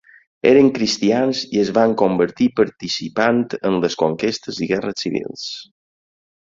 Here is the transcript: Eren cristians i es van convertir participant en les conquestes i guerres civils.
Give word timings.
Eren 0.51 0.69
cristians 0.77 1.41
i 1.57 1.61
es 1.65 1.69
van 1.79 1.93
convertir 2.03 2.49
participant 2.61 3.45
en 3.71 3.79
les 3.85 4.01
conquestes 4.05 4.63
i 4.67 4.75
guerres 4.75 5.07
civils. 5.09 5.51